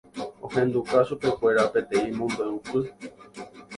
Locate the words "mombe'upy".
2.17-2.81